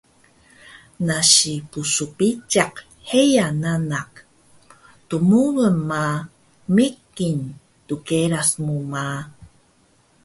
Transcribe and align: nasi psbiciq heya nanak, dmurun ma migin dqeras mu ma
nasi 1.07 1.53
psbiciq 1.71 2.73
heya 3.09 3.45
nanak, 3.61 4.11
dmurun 5.09 5.75
ma 5.89 6.03
migin 6.75 7.39
dqeras 7.87 8.49
mu 8.65 8.77
ma 8.91 9.05